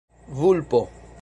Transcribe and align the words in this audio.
vulpo 0.37 0.81